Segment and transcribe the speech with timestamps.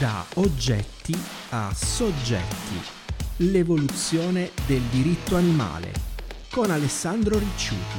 [0.00, 1.14] Da oggetti
[1.50, 2.80] a soggetti.
[3.36, 5.92] L'evoluzione del diritto animale
[6.50, 7.98] con Alessandro Ricciuti.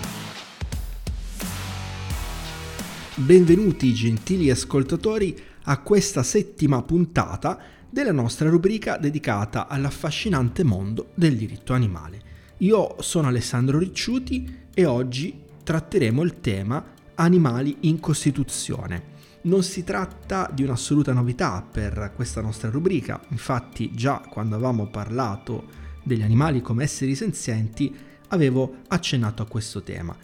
[3.13, 11.73] Benvenuti gentili ascoltatori a questa settima puntata della nostra rubrica dedicata all'affascinante mondo del diritto
[11.73, 12.19] animale.
[12.57, 16.83] Io sono Alessandro Ricciuti e oggi tratteremo il tema
[17.13, 19.10] animali in Costituzione.
[19.43, 25.65] Non si tratta di un'assoluta novità per questa nostra rubrica, infatti già quando avevamo parlato
[26.03, 27.91] degli animali come esseri senzienti
[28.27, 30.15] avevo accennato a questo tema.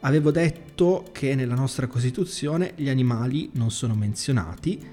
[0.00, 4.84] Avevo detto che nella nostra Costituzione gli animali non sono menzionati,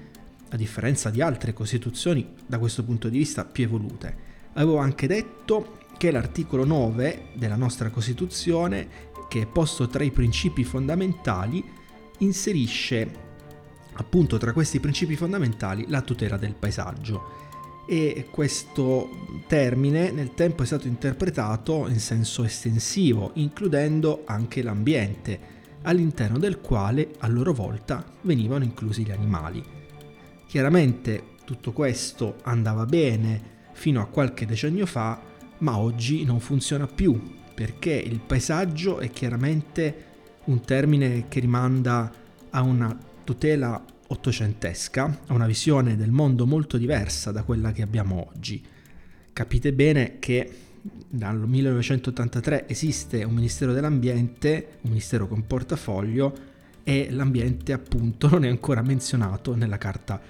[0.50, 4.16] a differenza di altre Costituzioni da questo punto di vista più evolute.
[4.52, 10.62] Avevo anche detto che l'articolo 9 della nostra Costituzione, che è posto tra i principi
[10.62, 11.64] fondamentali,
[12.18, 13.30] inserisce
[13.94, 17.42] appunto tra questi principi fondamentali la tutela del paesaggio
[17.86, 26.38] e questo termine nel tempo è stato interpretato in senso estensivo, includendo anche l'ambiente, all'interno
[26.38, 29.62] del quale a loro volta venivano inclusi gli animali.
[30.46, 35.20] Chiaramente tutto questo andava bene fino a qualche decennio fa,
[35.58, 37.20] ma oggi non funziona più,
[37.52, 40.10] perché il paesaggio è chiaramente
[40.44, 42.10] un termine che rimanda
[42.50, 48.28] a una tutela ottocentesca, a una visione del mondo molto diversa da quella che abbiamo
[48.32, 48.62] oggi.
[49.32, 50.50] Capite bene che
[51.08, 56.50] dal 1983 esiste un Ministero dell'Ambiente, un Ministero con portafoglio
[56.84, 60.20] e l'ambiente appunto non è ancora menzionato nella Carta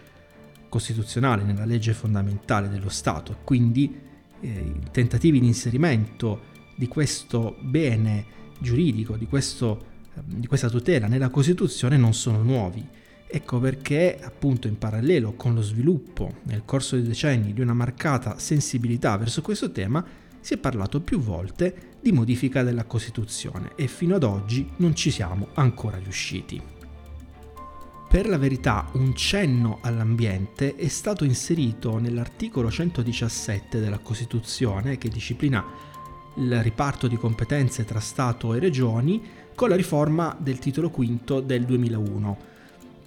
[0.68, 3.38] Costituzionale, nella legge fondamentale dello Stato.
[3.44, 3.98] Quindi
[4.40, 11.08] eh, i tentativi di inserimento di questo bene giuridico, di, questo, eh, di questa tutela
[11.08, 13.00] nella Costituzione non sono nuovi
[13.34, 18.38] Ecco perché appunto in parallelo con lo sviluppo nel corso dei decenni di una marcata
[18.38, 20.04] sensibilità verso questo tema
[20.38, 25.10] si è parlato più volte di modifica della Costituzione e fino ad oggi non ci
[25.10, 26.60] siamo ancora riusciti.
[28.06, 35.64] Per la verità un cenno all'ambiente è stato inserito nell'articolo 117 della Costituzione che disciplina
[36.36, 39.22] il riparto di competenze tra Stato e Regioni
[39.54, 42.50] con la riforma del titolo V del 2001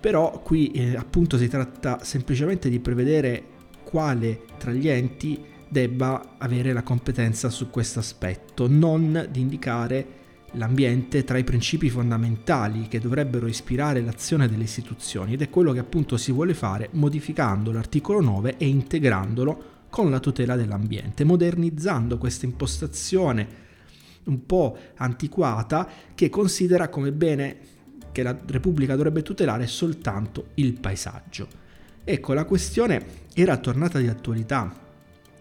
[0.06, 3.44] però qui eh, appunto si tratta semplicemente di prevedere
[3.84, 10.08] quale tra gli enti debba avere la competenza su questo aspetto, non di indicare
[10.52, 15.34] l'ambiente tra i principi fondamentali che dovrebbero ispirare l'azione delle istituzioni.
[15.34, 20.20] Ed è quello che appunto si vuole fare modificando l'articolo 9 e integrandolo con la
[20.20, 23.64] tutela dell'ambiente, modernizzando questa impostazione
[24.26, 27.74] un po' antiquata che considera come bene
[28.16, 31.50] che la Repubblica dovrebbe tutelare soltanto il paesaggio.
[32.02, 34.74] Ecco, la questione era tornata di attualità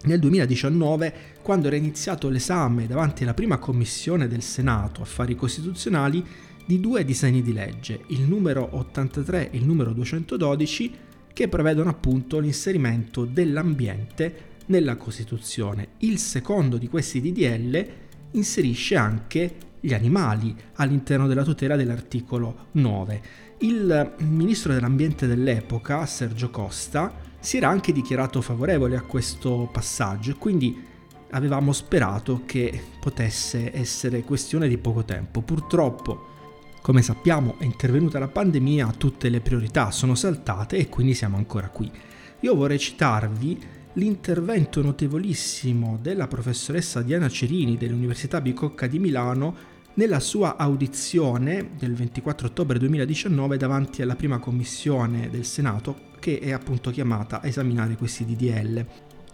[0.03, 6.21] nel 2019 quando era iniziato l'esame davanti alla prima commissione del Senato Affari Costituzionali
[6.65, 10.93] di due disegni di legge, il numero 83 e il numero 212,
[11.31, 15.91] che prevedono appunto l'inserimento dell'ambiente nella Costituzione.
[15.99, 17.87] Il secondo di questi DDL
[18.31, 19.55] inserisce anche
[19.85, 23.21] gli animali all'interno della tutela dell'articolo 9.
[23.59, 30.35] Il ministro dell'ambiente dell'epoca, Sergio Costa, si era anche dichiarato favorevole a questo passaggio e
[30.35, 30.83] quindi
[31.29, 35.41] avevamo sperato che potesse essere questione di poco tempo.
[35.41, 36.33] Purtroppo,
[36.81, 41.69] come sappiamo, è intervenuta la pandemia, tutte le priorità sono saltate e quindi siamo ancora
[41.69, 41.91] qui.
[42.39, 43.59] Io vorrei citarvi
[43.93, 52.47] l'intervento notevolissimo della professoressa Diana Cerini dell'Università Bicocca di Milano nella sua audizione del 24
[52.47, 58.25] ottobre 2019 davanti alla prima commissione del Senato che è appunto chiamata a esaminare questi
[58.25, 58.85] DDL.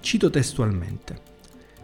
[0.01, 1.29] Cito testualmente.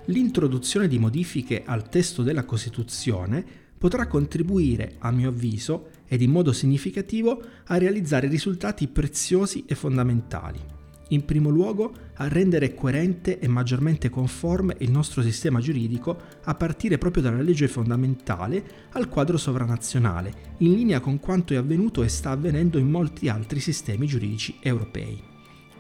[0.06, 3.44] L'introduzione di modifiche al testo della Costituzione
[3.78, 10.77] potrà contribuire, a mio avviso, ed in modo significativo, a realizzare risultati preziosi e fondamentali
[11.10, 16.98] in primo luogo a rendere coerente e maggiormente conforme il nostro sistema giuridico a partire
[16.98, 22.32] proprio dalla legge fondamentale al quadro sovranazionale, in linea con quanto è avvenuto e sta
[22.32, 25.22] avvenendo in molti altri sistemi giuridici europei.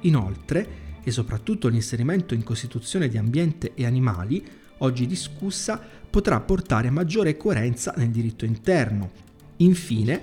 [0.01, 4.45] Inoltre, e soprattutto l'inserimento in Costituzione di ambiente e animali,
[4.79, 9.11] oggi discussa, potrà portare maggiore coerenza nel diritto interno.
[9.57, 10.21] Infine,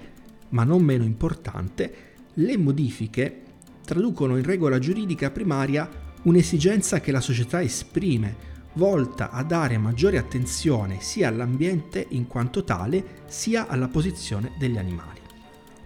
[0.51, 1.95] ma non meno importante,
[2.35, 3.44] le modifiche
[3.85, 5.89] traducono in regola giuridica primaria
[6.23, 13.23] un'esigenza che la società esprime, volta a dare maggiore attenzione sia all'ambiente in quanto tale,
[13.27, 15.21] sia alla posizione degli animali.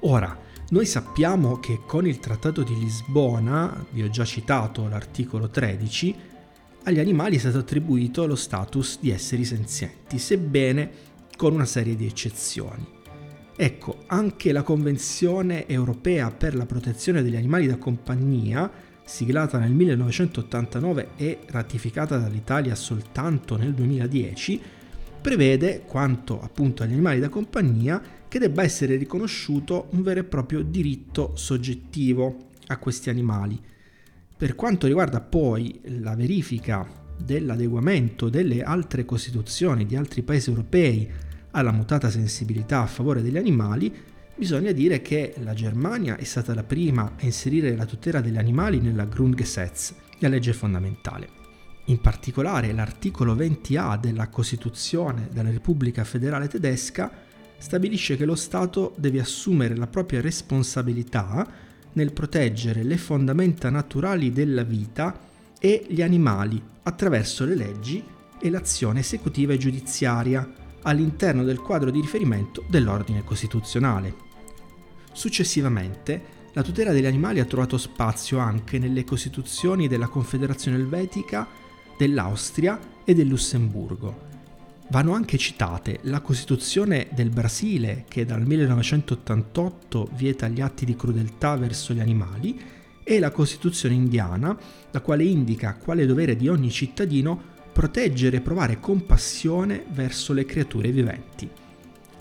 [0.01, 6.15] Ora, Noi sappiamo che con il Trattato di Lisbona, vi ho già citato l'articolo 13,
[6.83, 10.91] agli animali è stato attribuito lo status di esseri senzienti, sebbene
[11.39, 12.98] con una serie di eccezioni.
[13.61, 18.71] Ecco, anche la Convenzione europea per la protezione degli animali da compagnia,
[19.05, 24.61] siglata nel 1989 e ratificata dall'Italia soltanto nel 2010,
[25.21, 30.63] prevede, quanto appunto agli animali da compagnia, che debba essere riconosciuto un vero e proprio
[30.63, 33.61] diritto soggettivo a questi animali.
[34.37, 36.87] Per quanto riguarda poi la verifica
[37.21, 41.11] dell'adeguamento delle altre costituzioni di altri paesi europei
[41.59, 43.95] alla mutata sensibilità a favore degli animali,
[44.35, 48.81] bisogna dire che la Germania è stata la prima a inserire la tutela degli animali
[48.81, 51.29] nella Grundgesetz, la legge fondamentale.
[51.87, 57.11] In particolare l'articolo 20a della Costituzione della Repubblica Federale Tedesca
[57.59, 61.47] stabilisce che lo Stato deve assumere la propria responsabilità
[61.95, 65.19] nel proteggere le fondamenta naturali della vita
[65.59, 68.05] e gli animali attraverso le leggi
[68.41, 74.15] e l'azione esecutiva e giudiziaria all'interno del quadro di riferimento dell'ordine costituzionale.
[75.13, 81.47] Successivamente, la tutela degli animali ha trovato spazio anche nelle costituzioni della Confederazione Elvetica,
[81.97, 84.27] dell'Austria e del Lussemburgo,
[84.91, 91.57] Vanno anche citate la Costituzione del Brasile, che dal 1988 vieta gli atti di crudeltà
[91.57, 92.59] verso gli animali,
[93.05, 94.57] e la Costituzione indiana,
[94.91, 100.91] la quale indica quale dovere di ogni cittadino proteggere e provare compassione verso le creature
[100.91, 101.49] viventi.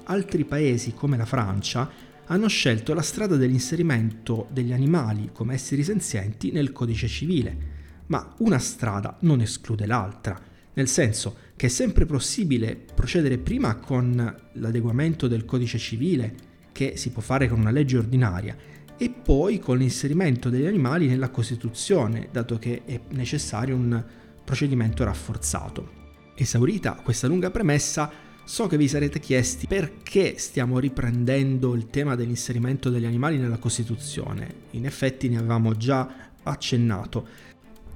[0.04, 1.90] Altri paesi, come la Francia,
[2.28, 7.58] hanno scelto la strada dell'inserimento degli animali come esseri senzienti nel codice civile,
[8.06, 10.40] ma una strada non esclude l'altra,
[10.76, 16.36] nel senso che è sempre possibile procedere prima con l'adeguamento del codice civile,
[16.72, 18.56] che si può fare con una legge ordinaria,
[18.96, 24.04] e poi con l'inserimento degli animali nella Costituzione, dato che è necessario un
[24.48, 25.90] procedimento rafforzato.
[26.34, 28.10] Esaurita questa lunga premessa,
[28.46, 34.68] so che vi sarete chiesti perché stiamo riprendendo il tema dell'inserimento degli animali nella Costituzione.
[34.72, 37.28] In effetti ne avevamo già accennato.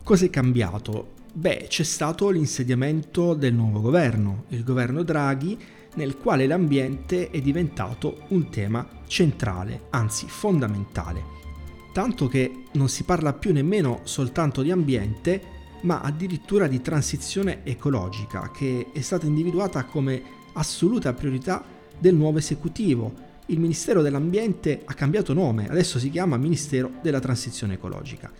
[0.03, 1.13] Cos'è cambiato?
[1.31, 5.57] Beh, c'è stato l'insediamento del nuovo governo, il governo Draghi,
[5.95, 11.24] nel quale l'ambiente è diventato un tema centrale, anzi fondamentale.
[11.94, 18.51] Tanto che non si parla più nemmeno soltanto di ambiente, ma addirittura di transizione ecologica,
[18.51, 20.22] che è stata individuata come
[20.54, 21.63] assoluta priorità
[21.98, 23.30] del nuovo esecutivo.
[23.48, 28.31] Il Ministero dell'Ambiente ha cambiato nome, adesso si chiama Ministero della Transizione Ecologica.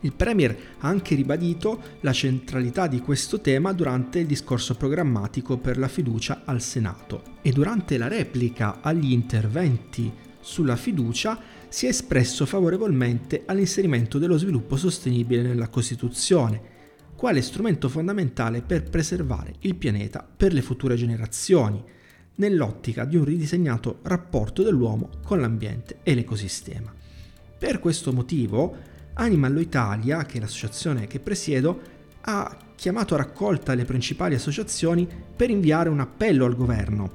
[0.00, 5.76] Il Premier ha anche ribadito la centralità di questo tema durante il discorso programmatico per
[5.76, 12.46] la fiducia al Senato e durante la replica agli interventi sulla fiducia si è espresso
[12.46, 16.76] favorevolmente all'inserimento dello sviluppo sostenibile nella Costituzione,
[17.18, 21.82] quale strumento fondamentale per preservare il pianeta per le future generazioni,
[22.36, 26.94] nell'ottica di un ridisegnato rapporto dell'uomo con l'ambiente e l'ecosistema.
[27.58, 28.76] Per questo motivo,
[29.14, 31.80] Animallo Italia, che è l'associazione che presiedo,
[32.20, 37.10] ha chiamato a raccolta le principali associazioni per inviare un appello al governo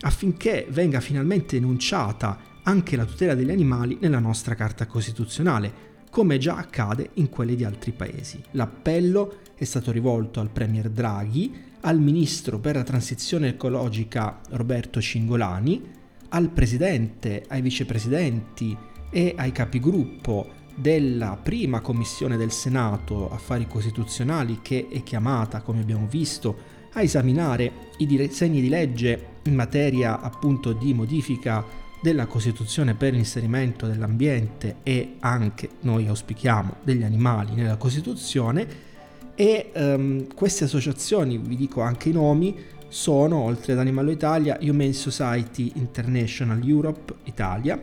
[0.00, 6.56] affinché venga finalmente enunciata anche la tutela degli animali nella nostra Carta Costituzionale, come già
[6.56, 8.38] accade in quelle di altri paesi.
[8.50, 11.50] L'appello è stato rivolto al Premier Draghi,
[11.80, 15.82] al Ministro per la Transizione Ecologica Roberto Cingolani,
[16.28, 18.76] al Presidente, ai Vicepresidenti
[19.08, 26.06] e ai capigruppo della prima commissione del Senato Affari Costituzionali che è chiamata, come abbiamo
[26.06, 31.64] visto, a esaminare i disegni di legge in materia appunto di modifica
[32.02, 38.90] della Costituzione per l'inserimento dell'ambiente e anche, noi auspichiamo, degli animali nella Costituzione
[39.34, 42.54] e um, queste associazioni, vi dico anche i nomi,
[42.88, 47.80] sono, oltre ad Animalo Italia, Humane Society International Europe Italia,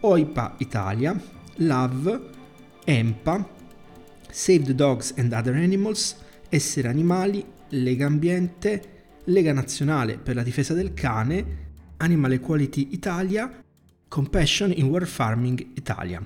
[0.00, 1.20] OIPA Italia,
[1.56, 2.20] Love,
[2.84, 3.48] EMPA,
[4.30, 6.16] Save the Dogs and Other Animals,
[6.48, 8.82] Essere Animali, Lega Ambiente,
[9.24, 11.69] Lega Nazionale per la Difesa del Cane,
[12.00, 13.62] Animal Equality Italia,
[14.08, 16.22] Compassion in World Farming Italia.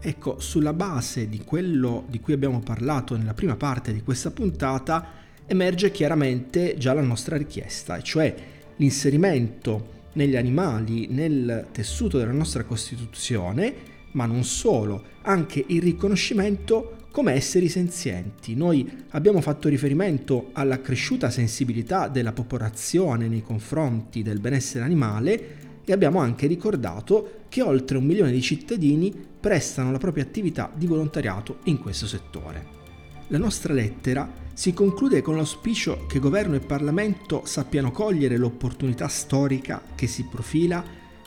[0.00, 5.06] Ecco, sulla base di quello di cui abbiamo parlato nella prima parte di questa puntata,
[5.46, 8.34] emerge chiaramente già la nostra richiesta, cioè
[8.76, 17.32] l'inserimento negli animali nel tessuto della nostra Costituzione ma non solo, anche il riconoscimento come
[17.32, 18.54] esseri senzienti.
[18.54, 25.92] Noi abbiamo fatto riferimento alla cresciuta sensibilità della popolazione nei confronti del benessere animale e
[25.92, 31.58] abbiamo anche ricordato che oltre un milione di cittadini prestano la propria attività di volontariato
[31.64, 32.78] in questo settore.
[33.28, 39.82] La nostra lettera si conclude con l'auspicio che governo e Parlamento sappiano cogliere l'opportunità storica
[39.94, 40.84] che si profila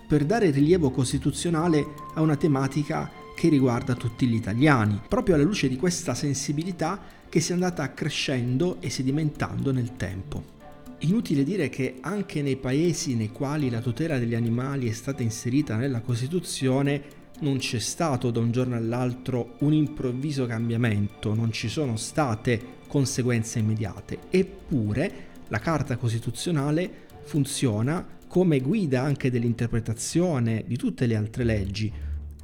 [0.08, 5.68] per dare rilievo costituzionale a una tematica che riguarda tutti gli italiani, proprio alla luce
[5.68, 7.00] di questa sensibilità
[7.30, 10.52] che si è andata crescendo e sedimentando nel tempo.
[11.00, 15.76] Inutile dire che anche nei paesi nei quali la tutela degli animali è stata inserita
[15.76, 21.98] nella Costituzione non c'è stato da un giorno all'altro un improvviso cambiamento, non ci sono
[21.98, 26.90] state conseguenze immediate, eppure la Carta Costituzionale
[27.24, 31.92] funziona come guida anche dell'interpretazione di tutte le altre leggi.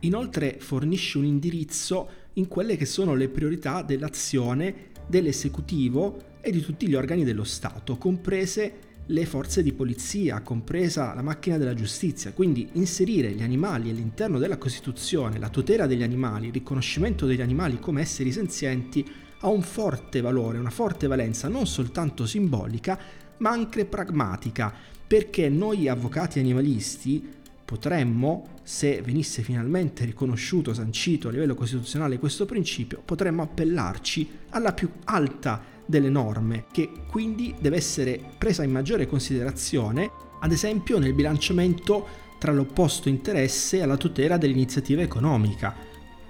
[0.02, 6.88] Inoltre fornisce un indirizzo in quelle che sono le priorità dell'azione dell'esecutivo e di tutti
[6.88, 12.32] gli organi dello Stato, comprese le forze di polizia, compresa la macchina della giustizia.
[12.32, 17.80] Quindi inserire gli animali all'interno della Costituzione, la tutela degli animali, il riconoscimento degli animali
[17.80, 19.06] come esseri senzienti
[19.42, 23.00] ha un forte valore, una forte valenza non soltanto simbolica,
[23.38, 24.72] ma anche pragmatica,
[25.08, 27.38] perché noi avvocati animalisti
[27.70, 34.90] potremmo, se venisse finalmente riconosciuto, sancito a livello costituzionale questo principio, potremmo appellarci alla più
[35.04, 40.10] alta delle norme, che quindi deve essere presa in maggiore considerazione,
[40.40, 42.08] ad esempio nel bilanciamento
[42.40, 45.76] tra l'opposto interesse alla tutela dell'iniziativa economica.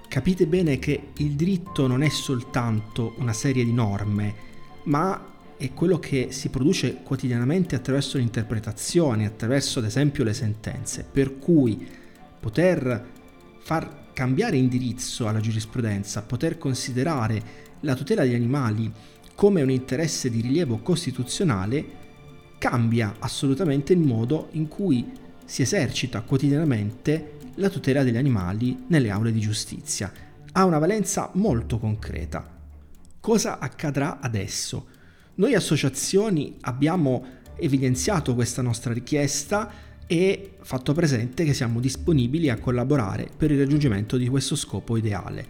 [0.08, 4.34] Capite bene che il diritto non è soltanto una serie di norme,
[4.82, 5.29] ma
[5.60, 11.86] è quello che si produce quotidianamente attraverso l'interpretazione, attraverso ad esempio le sentenze, per cui
[12.40, 13.06] poter
[13.58, 17.42] far cambiare indirizzo alla giurisprudenza, poter considerare
[17.80, 18.90] la tutela degli animali
[19.34, 21.84] come un interesse di rilievo costituzionale
[22.56, 25.12] cambia assolutamente il modo in cui
[25.44, 30.10] si esercita quotidianamente la tutela degli animali nelle aule di giustizia.
[30.52, 32.48] Ha una valenza molto concreta.
[33.20, 34.96] Cosa accadrà adesso?
[35.40, 37.24] Noi associazioni abbiamo
[37.56, 39.72] evidenziato questa nostra richiesta
[40.06, 45.46] e fatto presente che siamo disponibili a collaborare per il raggiungimento di questo scopo ideale.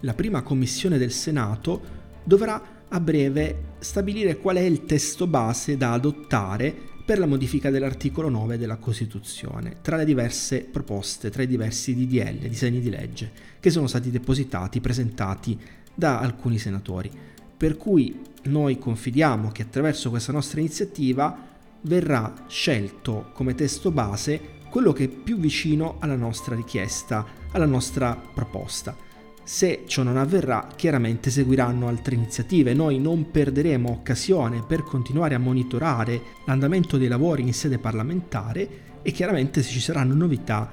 [0.00, 1.80] La prima commissione del Senato
[2.22, 8.28] dovrà a breve stabilire qual è il testo base da adottare per la modifica dell'articolo
[8.28, 13.70] 9 della Costituzione, tra le diverse proposte, tra i diversi DDL, disegni di legge, che
[13.70, 15.58] sono stati depositati, presentati
[15.94, 17.10] da alcuni senatori.
[17.56, 21.50] Per cui noi confidiamo che attraverso questa nostra iniziativa
[21.82, 28.14] verrà scelto come testo base quello che è più vicino alla nostra richiesta, alla nostra
[28.16, 28.96] proposta.
[29.44, 32.74] Se ciò non avverrà, chiaramente seguiranno altre iniziative.
[32.74, 38.68] Noi non perderemo occasione per continuare a monitorare l'andamento dei lavori in sede parlamentare
[39.02, 40.72] e chiaramente se ci saranno novità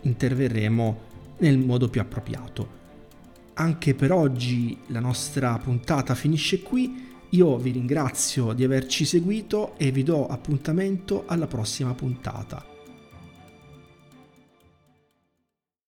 [0.00, 1.00] interverremo
[1.38, 2.84] nel modo più appropriato.
[3.58, 7.04] Anche per oggi la nostra puntata finisce qui.
[7.30, 12.75] Io vi ringrazio di averci seguito e vi do appuntamento alla prossima puntata.